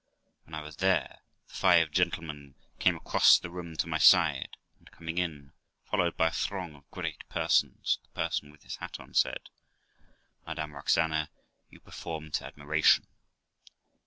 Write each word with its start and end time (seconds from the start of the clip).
When 0.45 0.55
I 0.55 0.61
was 0.61 0.77
there, 0.77 1.19
the 1.47 1.53
five 1.53 1.91
gentlemen 1.91 2.55
came 2.79 2.95
across 2.95 3.37
the 3.37 3.51
room 3.51 3.75
to 3.75 3.85
my 3.87 3.99
side, 3.99 4.57
and, 4.79 4.89
coming 4.89 5.19
in, 5.19 5.51
followed 5.85 6.17
by 6.17 6.29
a 6.29 6.31
throng 6.31 6.73
of 6.73 6.89
great 6.89 7.23
persons, 7.29 7.99
the 8.01 8.09
person 8.09 8.49
with 8.49 8.63
his 8.63 8.77
hat 8.77 8.99
on 8.99 9.13
said,' 9.13 9.51
Madam 10.47 10.73
Roxana, 10.73 11.29
you 11.69 11.79
perform 11.79 12.31
to 12.31 12.51
admira 12.51 12.83
tion.' 12.83 13.05